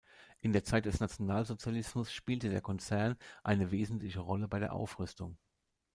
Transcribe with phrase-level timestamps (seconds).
[0.39, 5.37] In der Zeit des Nationalsozialismus spielte der Konzern eine wesentliche Rolle bei der Aufrüstung.